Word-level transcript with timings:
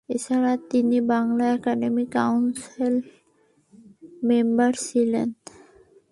এছাড়া 0.09 0.53
তিনি 0.69 0.97
বাংলা 1.11 1.45
একাডেমীর 1.53 2.07
কাউন্সিল 2.11 2.95
মেম্বার 4.23 4.71
ছিলেন। 4.87 5.27